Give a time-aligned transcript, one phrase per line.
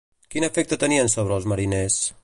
[0.35, 2.01] Quin efecte tenien sobre els mariners?